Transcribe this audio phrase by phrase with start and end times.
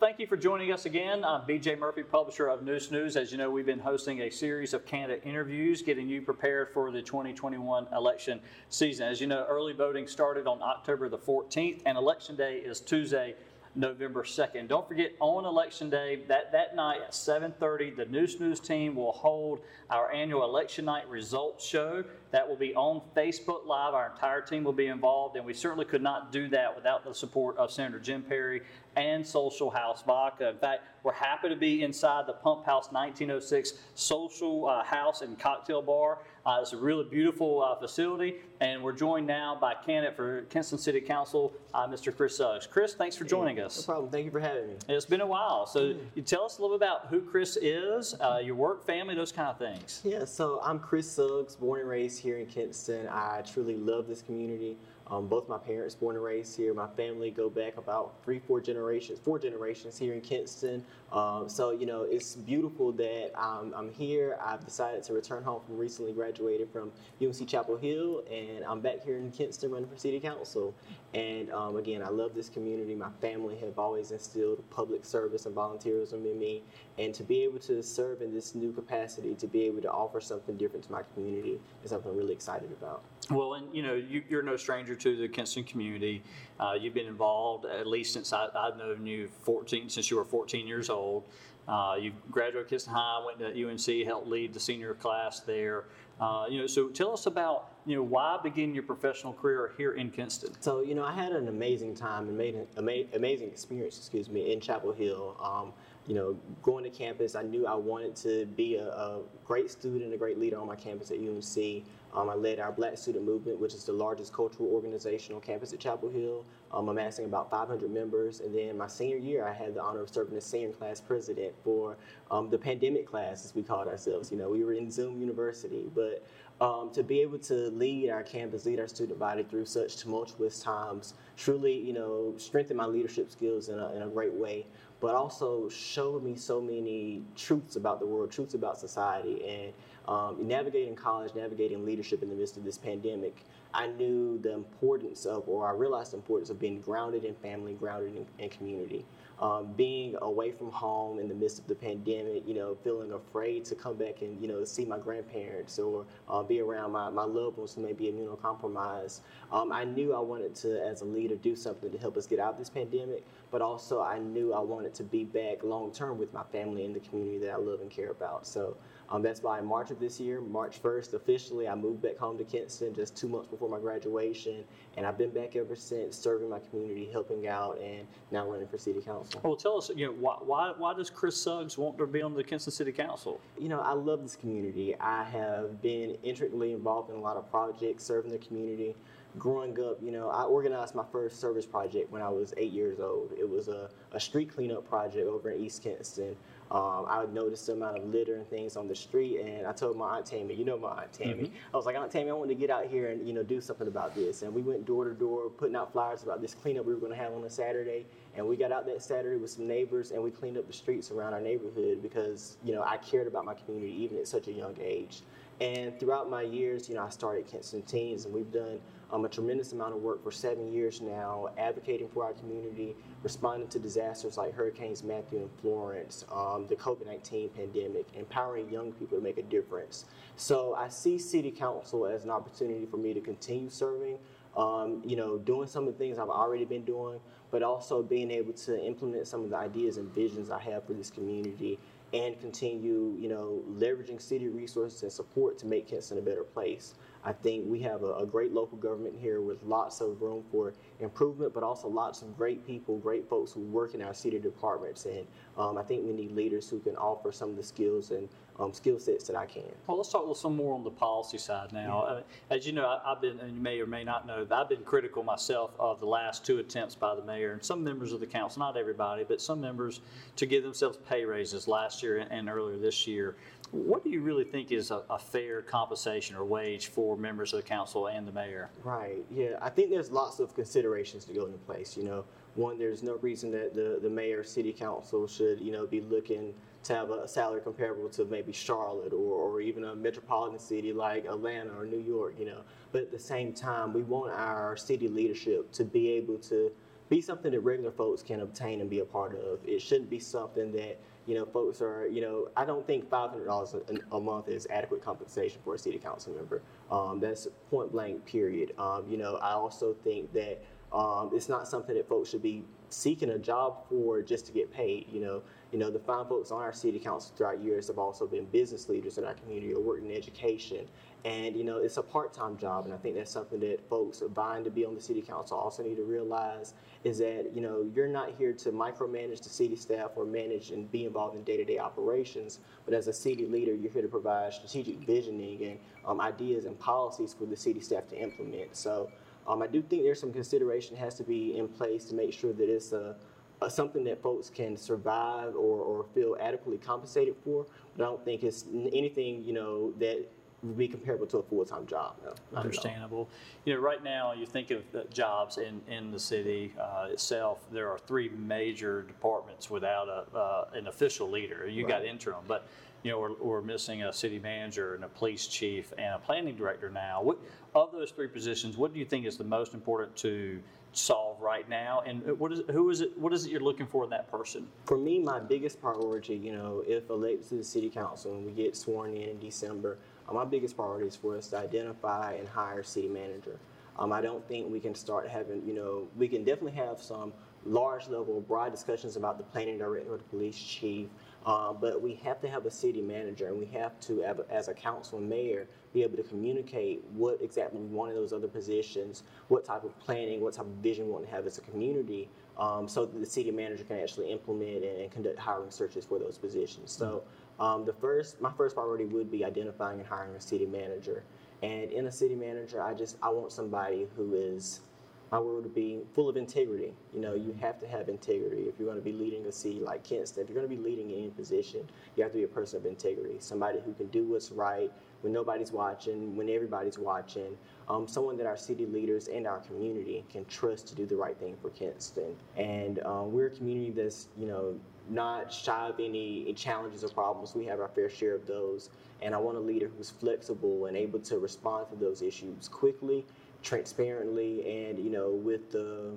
[0.00, 1.22] thank you for joining us again.
[1.26, 3.18] I'm BJ Murphy, publisher of Neuse News.
[3.18, 6.90] As you know, we've been hosting a series of candidate interviews, getting you prepared for
[6.90, 8.40] the 2021 election
[8.70, 9.06] season.
[9.06, 13.34] As you know, early voting started on October the 14th, and Election Day is Tuesday,
[13.74, 14.68] November 2nd.
[14.68, 19.12] Don't forget, on Election Day, that, that night at 7.30, the Neuse News team will
[19.12, 19.60] hold
[19.90, 22.02] our annual Election Night Results Show.
[22.32, 23.94] That will be on Facebook Live.
[23.94, 27.14] Our entire team will be involved, and we certainly could not do that without the
[27.14, 28.62] support of Senator Jim Perry
[28.96, 30.48] and Social House Vodka.
[30.50, 35.38] In fact, we're happy to be inside the Pump House 1906 Social uh, House and
[35.38, 36.18] Cocktail Bar.
[36.44, 40.78] Uh, it's a really beautiful uh, facility, and we're joined now by candidate for Kinston
[40.78, 42.14] City Council, uh, Mr.
[42.14, 42.66] Chris Suggs.
[42.66, 43.84] Chris, thanks for joining No us.
[43.84, 44.10] problem.
[44.10, 44.74] Thank you for having me.
[44.88, 48.14] It's been a while, so you tell us a little bit about who Chris is,
[48.20, 50.00] uh, your work, family, those kind of things.
[50.02, 53.06] Yeah, so I'm Chris Suggs, born and raised here in Kinston.
[53.08, 54.76] I truly love this community.
[55.10, 56.72] Um, both my parents born and raised here.
[56.72, 60.84] My family go back about three, four generations, four generations here in Kinston.
[61.10, 64.38] Um, so you know, it's beautiful that I'm, I'm here.
[64.40, 69.04] I've decided to return home from recently graduated from UNC Chapel Hill, and I'm back
[69.04, 70.74] here in Kinston running for City Council.
[71.12, 72.94] And um, again, I love this community.
[72.94, 76.62] My family have always instilled public service and volunteerism in me,
[76.98, 80.20] and to be able to serve in this new capacity, to be able to offer
[80.20, 83.02] something different to my community, is something I'm really excited about.
[83.28, 86.22] Well, and you know, you, you're no stranger to the Kinston community.
[86.58, 90.24] Uh, you've been involved at least since I, I've known you 14, since you were
[90.24, 91.24] 14 years old.
[91.68, 95.84] Uh, you graduated Kinston High, went to UNC, helped lead the senior class there.
[96.20, 99.92] Uh, you know, so tell us about you know why begin your professional career here
[99.92, 100.52] in Kinston.
[100.60, 104.28] So, you know, I had an amazing time and made an ama- amazing experience, excuse
[104.28, 105.36] me, in Chapel Hill.
[105.42, 105.72] Um,
[106.06, 110.02] you know, going to campus, I knew I wanted to be a, a great student,
[110.02, 111.84] and a great leader on my campus at UNC.
[112.12, 115.72] Um, I led our Black Student Movement, which is the largest cultural organization on campus
[115.72, 118.40] at Chapel Hill, um, amassing about 500 members.
[118.40, 121.54] And then my senior year, I had the honor of serving as senior class president
[121.62, 121.96] for
[122.30, 124.32] um, the pandemic class, as we called ourselves.
[124.32, 126.26] You know, we were in Zoom University, but
[126.60, 130.60] um, to be able to lead our campus, lead our student body through such tumultuous
[130.60, 134.66] times, truly, you know, strengthen my leadership skills in a, in a great way,
[135.00, 139.72] but also showed me so many truths about the world, truths about society, and
[140.06, 143.44] um, navigating college, navigating leadership in the midst of this pandemic.
[143.72, 147.72] I knew the importance of, or I realized the importance of being grounded in family,
[147.72, 149.06] grounded in, in community.
[149.40, 153.64] Um, being away from home in the midst of the pandemic, you know, feeling afraid
[153.64, 157.24] to come back and, you know, see my grandparents or uh, be around my, my
[157.24, 159.20] loved ones who may be immunocompromised.
[159.50, 162.38] Um, I knew I wanted to, as a leader, do something to help us get
[162.38, 166.18] out of this pandemic, but also I knew I wanted to be back long term
[166.18, 168.46] with my family and the community that I love and care about.
[168.46, 168.76] So
[169.10, 172.38] um, that's why in March of this year, March 1st, officially, I moved back home
[172.38, 174.62] to Kinston just two months before my graduation.
[174.96, 178.78] And I've been back ever since, serving my community, helping out, and now running for
[178.78, 179.40] city council.
[179.42, 182.34] Well, tell us, you know, why, why, why does Chris Suggs want to be on
[182.34, 183.40] the Kinston City Council?
[183.58, 184.94] You know, I love this community.
[185.00, 188.94] I have been intricately involved in a lot of projects, serving the community.
[189.38, 192.98] Growing up, you know, I organized my first service project when I was eight years
[192.98, 193.32] old.
[193.38, 196.36] It was a, a street cleanup project over in East Kinston.
[196.70, 199.96] Um, I noticed the amount of litter and things on the street, and I told
[199.96, 202.48] my aunt Tammy, you know my aunt Tammy, I was like, Aunt Tammy, I want
[202.48, 204.42] to get out here and you know do something about this.
[204.42, 207.12] And we went door to door, putting out flyers about this cleanup we were going
[207.12, 208.06] to have on a Saturday.
[208.36, 211.10] And we got out that Saturday with some neighbors, and we cleaned up the streets
[211.10, 214.52] around our neighborhood because you know I cared about my community even at such a
[214.52, 215.22] young age.
[215.60, 218.80] And throughout my years, you know, I started Kinston Teens, and we've done
[219.12, 223.68] um, a tremendous amount of work for seven years now, advocating for our community, responding
[223.68, 229.18] to disasters like Hurricanes Matthew and Florence, um, the COVID 19 pandemic, empowering young people
[229.18, 230.04] to make a difference.
[230.36, 234.18] So I see City Council as an opportunity for me to continue serving.
[234.56, 237.20] Um, you know, doing some of the things I've already been doing,
[237.52, 240.92] but also being able to implement some of the ideas and visions I have for
[240.92, 241.78] this community
[242.12, 246.94] and continue, you know, leveraging city resources and support to make Kinston a better place.
[247.24, 250.72] I think we have a, a, great local government here with lots of room for
[251.00, 255.04] improvement, but also lots of great people, great folks who work in our city departments.
[255.04, 255.26] And
[255.58, 258.28] um, I think we need leaders who can offer some of the skills and
[258.58, 259.62] um, skill sets that I can.
[259.86, 262.02] Well, let's talk a little some more on the policy side now.
[262.02, 264.68] Uh, as you know, I, have been, and you may or may not know, I've
[264.68, 268.20] been critical myself of the last two attempts by the mayor and some members of
[268.20, 270.00] the council, not everybody, but some members,
[270.36, 273.36] to give themselves pay raises last year and earlier this year.
[273.72, 277.62] What do you really think is a, a, fair compensation or wage for members of
[277.62, 278.68] the council and the mayor?
[278.82, 279.24] Right.
[279.30, 281.96] Yeah, I think there's lots of considerations to go into place.
[281.96, 282.24] You know,
[282.56, 286.52] one, there's no reason that the the mayor, city council should you know be looking
[286.82, 291.26] to have a salary comparable to maybe Charlotte or, or even a metropolitan city like
[291.26, 292.34] Atlanta or New York.
[292.40, 296.38] You know, but at the same time, we want our city leadership to be able
[296.38, 296.72] to
[297.08, 299.58] be something that regular folks can obtain and be a part of.
[299.64, 303.30] It shouldn't be something that you know folks are you know I don't think five
[303.30, 303.74] hundred dollars
[304.12, 306.62] a month is adequate compensation for a city council member.
[306.90, 308.24] Um, that's point blank.
[308.26, 308.72] Period.
[308.78, 310.62] Um, you know I also think that
[310.92, 314.72] um, it's not something that folks should be seeking a job for just to get
[314.72, 315.06] paid.
[315.12, 318.26] You know, you know the fine folks on our city council throughout years have also
[318.26, 320.86] been business leaders in our community or worked in education,
[321.24, 322.86] and you know it's a part-time job.
[322.86, 325.82] And I think that's something that folks vying to be on the city council also
[325.82, 326.74] need to realize
[327.04, 330.90] is that you know you're not here to micromanage the city staff or manage and
[330.90, 334.96] be involved in day-to-day operations, but as a city leader, you're here to provide strategic
[335.06, 338.76] visioning and um, ideas and policies for the city staff to implement.
[338.76, 339.10] So.
[339.48, 342.52] Um, I do think there's some consideration has to be in place to make sure
[342.52, 343.16] that it's a,
[343.62, 347.66] a something that folks can survive or, or feel adequately compensated for.
[347.96, 350.26] But I don't think it's anything you know that
[350.62, 352.16] would be comparable to a full-time job.
[352.24, 353.28] No, Understandable.
[353.64, 357.60] You know, right now you think of jobs in, in the city uh, itself.
[357.72, 361.66] There are three major departments without a, uh, an official leader.
[361.66, 362.02] You right.
[362.02, 362.66] got interim, but
[363.02, 366.54] you know, we're, we're missing a city manager and a police chief and a planning
[366.54, 367.22] director now.
[367.22, 367.38] What,
[367.74, 370.60] of those three positions, what do you think is the most important to
[370.92, 372.00] solve right now?
[372.06, 373.18] And what is who is it?
[373.18, 374.68] What is it you're looking for in that person?
[374.84, 378.52] For me, my biggest priority, you know, if elected to the city council and we
[378.52, 379.98] get sworn in in December,
[380.28, 383.58] uh, my biggest priority is for us to identify and hire city manager.
[383.98, 387.32] Um, I don't think we can start having, you know, we can definitely have some
[387.66, 391.08] large level, broad discussions about the planning director or the police chief.
[391.46, 394.74] Uh, but we have to have a city manager, and we have to, as a
[394.74, 399.22] council and mayor, be able to communicate what exactly we want in those other positions,
[399.48, 402.28] what type of planning, what type of vision we want to have as a community,
[402.58, 406.36] um, so that the city manager can actually implement and, conduct hiring searches for those
[406.36, 406.92] positions.
[406.92, 407.22] So,
[407.58, 411.24] um, the first, my first priority would be identifying and hiring a city manager.
[411.62, 414.80] And in a city manager, I just I want somebody who is
[415.30, 416.92] my word would be full of integrity.
[417.14, 419.78] You know, you have to have integrity if you're going to be leading a city
[419.78, 420.42] like Kinston.
[420.42, 422.78] If you're going to be leading in any position, you have to be a person
[422.78, 423.36] of integrity.
[423.38, 424.90] Somebody who can do what's right
[425.20, 427.56] when nobody's watching, when everybody's watching.
[427.88, 431.38] Um, someone that our city leaders and our community can trust to do the right
[431.38, 432.34] thing for Kinston.
[432.56, 434.74] And um, we're a community that's, you know,
[435.08, 437.54] not shy of any challenges or problems.
[437.54, 438.90] We have our fair share of those.
[439.22, 443.26] And I want a leader who's flexible and able to respond to those issues quickly
[443.62, 446.12] transparently and you know with the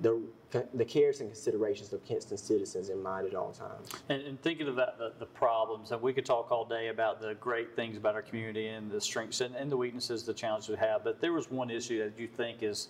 [0.00, 0.20] the
[0.74, 3.90] the cares and considerations of Kinston citizens in mind at all times.
[4.08, 7.34] And, and thinking about the, the, problems, and we could talk all day about the
[7.34, 10.76] great things about our community and the strengths and, and the weaknesses, the challenges we
[10.76, 11.02] have.
[11.02, 12.88] But there was one issue that you think is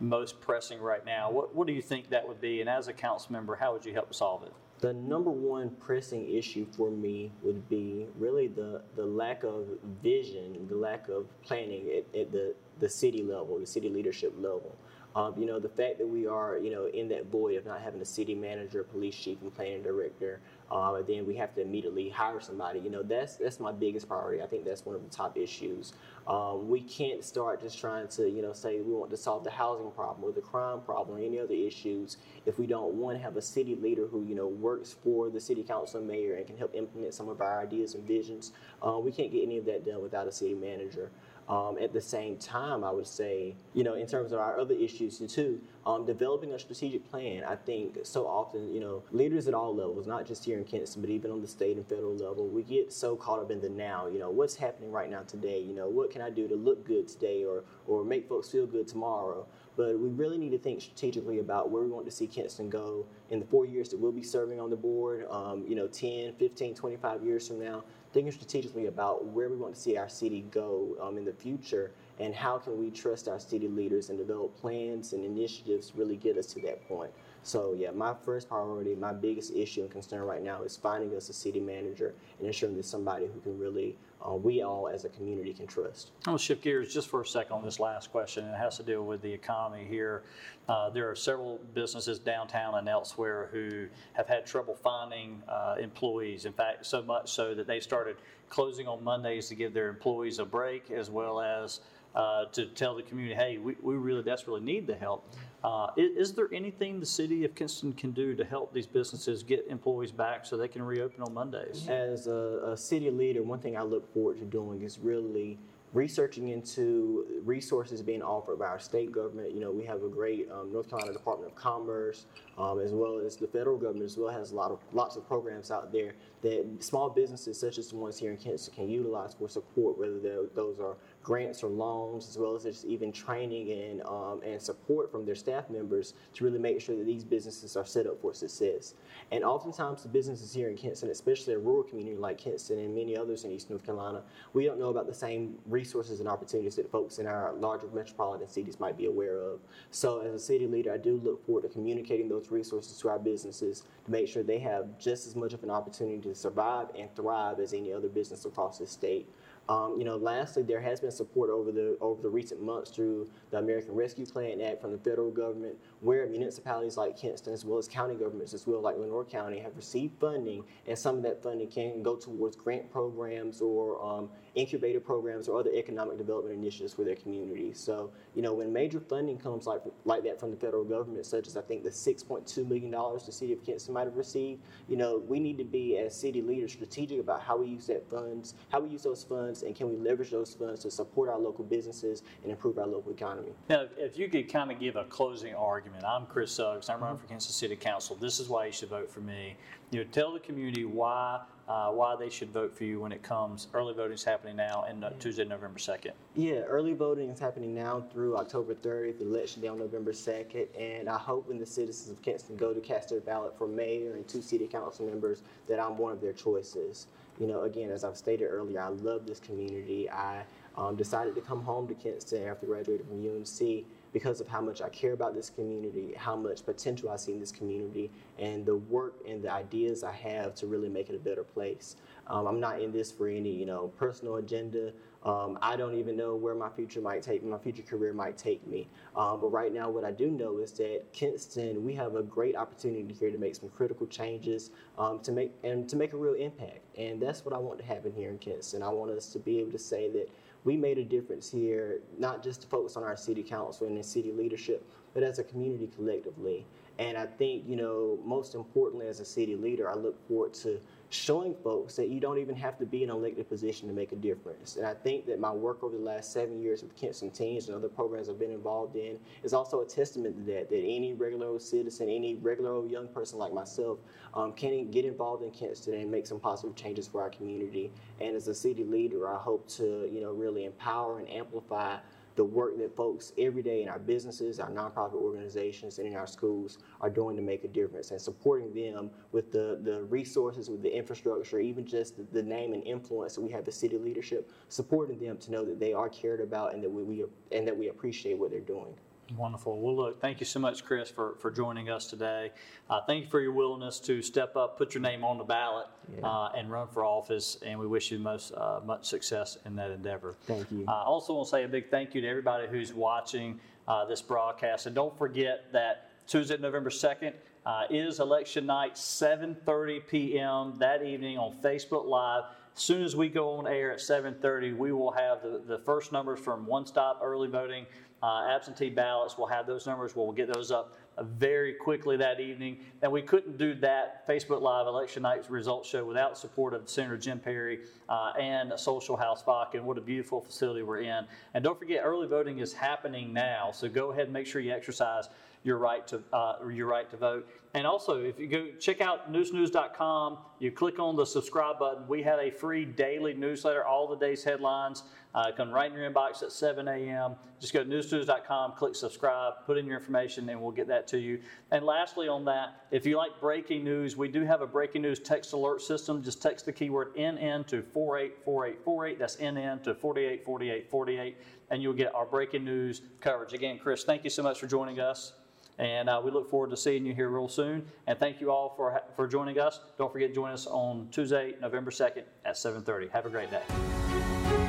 [0.00, 1.30] most pressing right now.
[1.30, 2.60] What, what do you think that would be?
[2.60, 4.52] And as a council member, how would you help solve it?
[4.80, 9.66] The number one pressing issue for me would be really the, the lack of
[10.02, 14.76] vision, the lack of planning at, at the, the city level, the city leadership level.
[15.16, 17.80] Um, you know, the fact that we are, you know, in that void of not
[17.80, 20.40] having a city manager, police chief, and planning director,
[20.70, 22.80] um, and then we have to immediately hire somebody.
[22.80, 24.42] You know, that's that's my biggest priority.
[24.42, 25.94] I think that's one of the top issues.
[26.26, 29.50] Um, we can't start just trying to, you know, say we want to solve the
[29.50, 33.22] housing problem or the crime problem or any other issues if we don't want to
[33.22, 36.46] have a city leader who, you know, works for the city council and mayor and
[36.46, 38.52] can help implement some of our ideas and visions.
[38.86, 41.10] Uh, we can't get any of that done without a city manager.
[41.48, 44.74] Um, at the same time, I would say, you know, in terms of our other
[44.74, 47.44] issues too, um, developing a strategic plan.
[47.44, 51.00] I think so often, you know, leaders at all levels, not just here in Kinston,
[51.00, 53.68] but even on the state and federal level, we get so caught up in the
[53.68, 54.08] now.
[54.08, 55.60] You know, what's happening right now today?
[55.60, 58.66] You know, what can I do to look good today or or make folks feel
[58.66, 59.46] good tomorrow?
[59.76, 63.06] But we really need to think strategically about where we want to see Kinston go
[63.30, 66.32] in the four years that we'll be serving on the board, um, you know, 10,
[66.38, 67.84] 15, 25 years from now
[68.16, 71.90] thinking strategically about where we want to see our city go um, in the future
[72.18, 76.38] and how can we trust our city leaders and develop plans and initiatives really get
[76.38, 77.10] us to that point.
[77.42, 81.28] So yeah, my first priority, my biggest issue and concern right now is finding us
[81.28, 85.08] a city manager and ensuring there's somebody who can really, uh, we all as a
[85.08, 86.10] community can trust.
[86.24, 88.44] Gonna shift gears just for a second on this last question.
[88.44, 90.22] It has to do with the economy here.
[90.68, 96.44] Uh, there are several businesses downtown and elsewhere who have had trouble finding uh, employees.
[96.44, 98.16] In fact, so much so that they started
[98.48, 101.80] closing on Mondays to give their employees a break as well as
[102.16, 105.28] uh, to tell the community, hey, we, we really desperately need the help.
[105.66, 109.42] Uh, is, is, there anything the city of Kinston can do to help these businesses
[109.42, 111.88] get employees back so they can reopen on Mondays?
[111.88, 115.58] As a, a city leader, one thing I look forward to doing is really
[115.92, 119.52] researching into resources being offered by our state government.
[119.52, 122.26] You know, we have a great um, North Carolina Department of Commerce,
[122.58, 125.26] um, as well as the federal government, as well has a lot of lots of
[125.26, 129.34] programs out there that small businesses such as the ones here in Kinston can utilize
[129.34, 134.02] for support, whether those are grants or loans, as well as just even training and,
[134.02, 137.84] um, and support from their staff members to really make sure that these businesses are
[137.84, 138.94] set up for success.
[139.32, 143.16] And oftentimes, the businesses here in Kinston, especially a rural community like Kinston and many
[143.16, 144.22] others in East North Carolina,
[144.52, 148.48] we don't know about the same resources and opportunities that folks in our larger metropolitan
[148.48, 149.58] cities might be aware of.
[149.90, 153.18] So, as a city leader, I do look forward to communicating those resources to our
[153.18, 157.14] businesses to make sure they have just as much of an opportunity to survive and
[157.14, 159.28] thrive as any other business across the state.
[159.68, 163.28] Um, you know, lastly, there has been support over the over the recent months through
[163.50, 167.78] the American Rescue Plan Act from the federal government, where municipalities like Kinston, as well
[167.78, 171.42] as county governments as well, like Lenoir County, have received funding, and some of that
[171.42, 176.92] funding can go towards grant programs or um, incubator programs or other economic development initiatives
[176.94, 177.78] for their communities.
[177.78, 181.48] So, you know, when major funding comes like like that from the federal government, such
[181.48, 184.96] as I think the 6.2 million dollars the city of Kinston might have received, you
[184.96, 188.54] know, we need to be as city leaders strategic about how we use that funds,
[188.70, 191.64] how we use those funds, and can we leverage those funds to support our local
[191.64, 193.50] businesses and improve our local economy.
[193.68, 197.18] Now, if you could kind of give a closing argument, I'm Chris Suggs, I'm running
[197.18, 198.16] for Kinston City Council.
[198.16, 199.56] This is why you should vote for me.
[199.90, 203.22] You know, tell the community why uh, why they should vote for you when it
[203.22, 203.68] comes.
[203.74, 206.12] Early voting is happening now, and uh, Tuesday, November second.
[206.34, 211.08] Yeah, early voting is happening now through October 30th, election day on November 2nd, and
[211.08, 214.26] I hope when the citizens of Kinston go to cast their ballot for mayor and
[214.28, 217.08] two city council members that I'm one of their choices.
[217.38, 220.10] You know, again, as I've stated earlier, I love this community.
[220.10, 220.44] I
[220.76, 224.80] um, decided to come home to Kinston after graduating from UNC because of how much
[224.80, 228.76] I care about this community, how much potential I see in this community, and the
[228.76, 231.96] work and the ideas I have to really make it a better place.
[232.26, 234.92] Um, I'm not in this for any, you know, personal agenda.
[235.26, 238.64] Um, I don't even know where my future might take my future career might take
[238.64, 238.86] me.
[239.16, 242.54] Um, but right now, what I do know is that Kinston, we have a great
[242.54, 246.34] opportunity here to make some critical changes, um, to make and to make a real
[246.34, 246.78] impact.
[246.96, 248.84] And that's what I want to happen here in Kinston.
[248.84, 250.30] I want us to be able to say that
[250.62, 254.04] we made a difference here, not just to focus on our city council and the
[254.04, 256.64] city leadership, but as a community collectively.
[256.98, 260.80] And I think, you know, most importantly, as a city leader, I look forward to
[261.16, 264.12] showing folks that you don't even have to be in an elected position to make
[264.12, 264.76] a difference.
[264.76, 267.76] And I think that my work over the last seven years with Kinston Teens and
[267.76, 271.46] other programs I've been involved in is also a testament to that, that any regular
[271.46, 273.98] old citizen, any regular old young person like myself
[274.34, 277.90] um, can get involved in Kinston and make some positive changes for our community.
[278.20, 281.96] And as a city leader, I hope to, you know, really empower and amplify
[282.36, 286.26] the work that folks every day in our businesses, our nonprofit organizations, and in our
[286.26, 290.82] schools are doing to make a difference and supporting them with the, the resources, with
[290.82, 294.52] the infrastructure, even just the, the name and influence that we have the city leadership,
[294.68, 297.76] supporting them to know that they are cared about and that we, we and that
[297.76, 298.94] we appreciate what they're doing.
[299.36, 299.80] Wonderful.
[299.80, 302.52] Well, look, thank you so much, Chris, for, for joining us today.
[302.88, 305.86] Uh, thank you for your willingness to step up, put your name on the ballot,
[306.16, 306.24] Yeah.
[306.28, 307.58] uh, and run for office.
[307.66, 310.36] And we wish you most uh, much success in that endeavor.
[310.46, 310.84] Thank you.
[310.86, 314.22] I also want to say a big thank you to everybody who's watching uh, this
[314.22, 314.86] broadcast.
[314.86, 317.32] And don't forget that Tuesday, November 2nd,
[317.66, 320.74] uh, is election night, 7:30 p.m.
[320.78, 322.44] that evening on Facebook Live.
[322.76, 326.12] As soon as we go on air at 7:30, we will have the, the first
[326.12, 327.86] numbers from One Stop Early Voting,
[328.26, 329.38] uh, absentee ballots.
[329.38, 330.16] We'll have those numbers.
[330.16, 332.78] We'll get those up uh, very quickly that evening.
[333.02, 337.16] And we couldn't do that Facebook Live election night results show without support of Senator
[337.16, 339.76] Jim Perry uh, and Social House Fock.
[339.76, 341.24] And what a beautiful facility we're in.
[341.54, 343.70] And don't forget, early voting is happening now.
[343.70, 345.28] So go ahead and make sure you exercise
[345.62, 347.48] your right to uh, your right to vote.
[347.74, 352.08] And also, if you go check out neusenews.com, you click on the subscribe button.
[352.08, 355.02] We have a free daily newsletter, all the day's headlines.
[355.36, 357.36] Uh, come right in your inbox at 7 a.m.
[357.60, 361.18] Just go to neusenews.com, click subscribe, put in your information, and we'll get that to
[361.18, 361.40] you.
[361.70, 365.18] And lastly, on that, if you like breaking news, we do have a breaking news
[365.18, 366.22] text alert system.
[366.22, 369.18] Just text the keyword NN to 484848.
[369.18, 371.36] That's NN to 484848,
[371.70, 373.52] and you'll get our breaking news coverage.
[373.52, 375.34] Again, Chris, thank you so much for joining us.
[375.78, 377.84] And uh, we look forward to seeing you here real soon.
[378.06, 379.80] And thank you all for, for joining us.
[379.98, 383.10] Don't forget to join us on Tuesday, November 2nd at 7.30.
[383.10, 384.65] Have a great day.